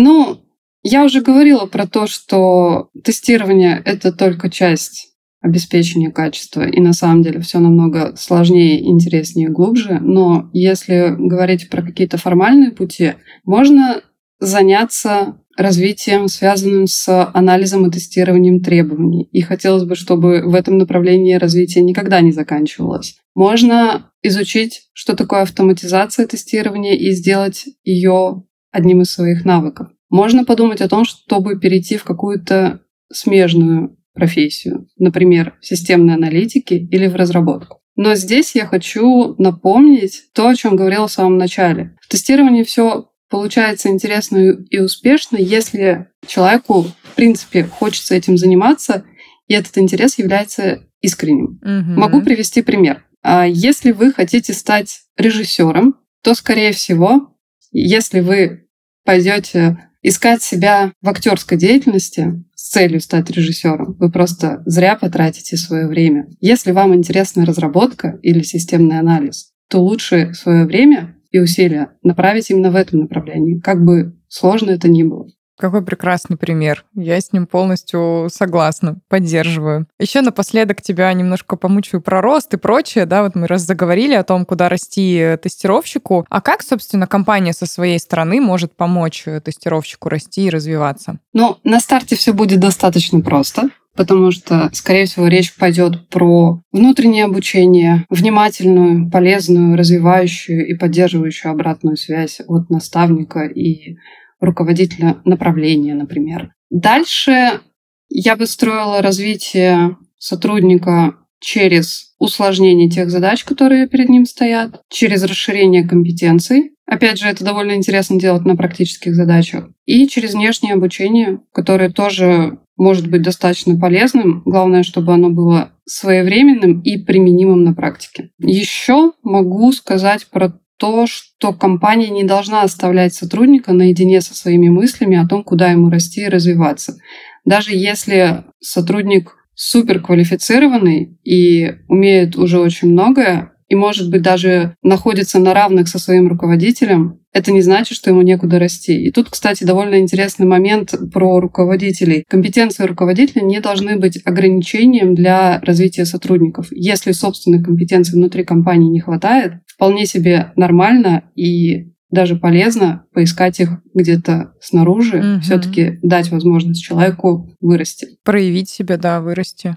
[0.00, 0.47] Ну,
[0.88, 5.08] я уже говорила про то, что тестирование— это только часть
[5.40, 9.98] обеспечения качества, и на самом деле все намного сложнее, интереснее, глубже.
[10.00, 13.14] Но если говорить про какие-то формальные пути,
[13.44, 14.02] можно
[14.40, 19.28] заняться развитием, связанным с анализом и тестированием требований.
[19.32, 23.16] И хотелось бы, чтобы в этом направлении развитие никогда не заканчивалось.
[23.34, 29.88] Можно изучить, что такое автоматизация тестирования и сделать ее одним из своих навыков.
[30.10, 32.80] Можно подумать о том, чтобы перейти в какую-то
[33.12, 37.80] смежную профессию, например, в системной аналитике или в разработку.
[37.96, 41.96] Но здесь я хочу напомнить то, о чем говорила в самом начале.
[42.00, 44.38] В тестировании все получается интересно
[44.70, 49.04] и успешно, если человеку, в принципе, хочется этим заниматься,
[49.48, 51.60] и этот интерес является искренним.
[51.62, 52.00] Угу.
[52.00, 53.04] Могу привести пример.
[53.22, 57.36] А если вы хотите стать режиссером, то, скорее всего,
[57.72, 58.67] если вы
[59.08, 65.86] пойдете искать себя в актерской деятельности с целью стать режиссером, вы просто зря потратите свое
[65.86, 66.28] время.
[66.40, 72.70] Если вам интересна разработка или системный анализ, то лучше свое время и усилия направить именно
[72.70, 75.26] в этом направлении, как бы сложно это ни было.
[75.58, 76.84] Какой прекрасный пример.
[76.94, 79.86] Я с ним полностью согласна, поддерживаю.
[79.98, 84.22] Еще напоследок тебя немножко помучаю про рост и прочее, да, вот мы раз заговорили о
[84.22, 86.26] том, куда расти тестировщику.
[86.30, 91.18] А как, собственно, компания со своей стороны может помочь тестировщику расти и развиваться?
[91.32, 97.24] Ну, на старте все будет достаточно просто потому что, скорее всего, речь пойдет про внутреннее
[97.24, 103.96] обучение, внимательную, полезную, развивающую и поддерживающую обратную связь от наставника и
[104.40, 106.52] руководителя направления, например.
[106.70, 107.60] Дальше
[108.08, 115.86] я бы строила развитие сотрудника через усложнение тех задач, которые перед ним стоят, через расширение
[115.86, 116.72] компетенций.
[116.86, 119.68] Опять же, это довольно интересно делать на практических задачах.
[119.84, 124.42] И через внешнее обучение, которое тоже может быть достаточно полезным.
[124.46, 128.30] Главное, чтобы оно было своевременным и применимым на практике.
[128.38, 135.16] Еще могу сказать про то, что компания не должна оставлять сотрудника наедине со своими мыслями
[135.16, 136.98] о том, куда ему расти и развиваться.
[137.44, 145.52] Даже если сотрудник суперквалифицированный и умеет уже очень многое, и, может быть, даже находится на
[145.52, 149.00] равных со своим руководителем, это не значит, что ему некуда расти.
[149.00, 152.24] И тут, кстати, довольно интересный момент про руководителей.
[152.28, 156.66] Компетенции руководителя не должны быть ограничением для развития сотрудников.
[156.70, 163.68] Если собственных компетенций внутри компании не хватает, вполне себе нормально и даже полезно поискать их
[163.94, 165.40] где-то снаружи, угу.
[165.40, 168.08] все-таки дать возможность человеку вырасти.
[168.24, 169.76] Проявить себя, да, вырасти.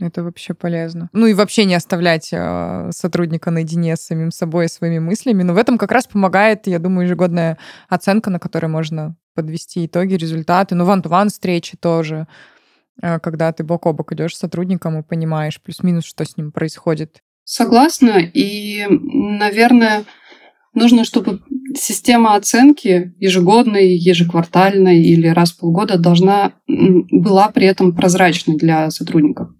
[0.00, 1.10] Это вообще полезно.
[1.12, 5.42] Ну и вообще не оставлять э, сотрудника наедине с самим собой и своими мыслями.
[5.42, 10.14] Но в этом как раз помогает, я думаю, ежегодная оценка, на которой можно подвести итоги,
[10.14, 10.74] результаты.
[10.74, 12.26] Ну, ван-то-ван встречи тоже,
[13.02, 16.50] э, когда ты бок о бок идешь с сотрудником и понимаешь плюс-минус, что с ним
[16.50, 17.20] происходит.
[17.44, 18.20] Согласна.
[18.20, 20.04] И, наверное,
[20.72, 21.40] нужно, чтобы
[21.76, 29.50] система оценки ежегодной, ежеквартальной или раз в полгода должна была при этом прозрачной для сотрудников.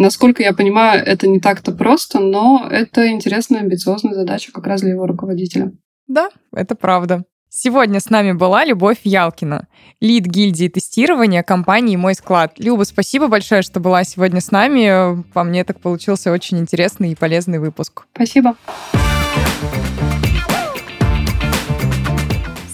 [0.00, 4.92] Насколько я понимаю, это не так-то просто, но это интересная, амбициозная задача как раз для
[4.92, 5.72] его руководителя.
[6.06, 7.24] Да, это правда.
[7.50, 9.68] Сегодня с нами была Любовь Ялкина,
[10.00, 12.54] лид гильдии тестирования компании «Мой склад».
[12.56, 15.22] Люба, спасибо большое, что была сегодня с нами.
[15.34, 18.06] По мне так получился очень интересный и полезный выпуск.
[18.14, 18.56] Спасибо.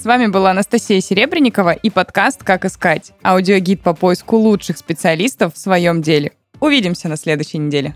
[0.01, 5.59] С вами была Анастасия Серебренникова и подкаст «Как искать»– аудиогид по поиску лучших специалистов в
[5.59, 6.31] своем деле.
[6.61, 7.95] Увидимся на следующей неделе.